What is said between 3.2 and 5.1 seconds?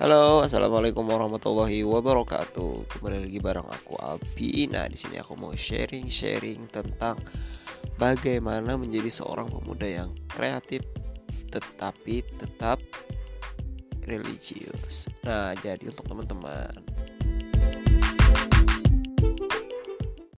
lagi bareng aku Abi. Nah, di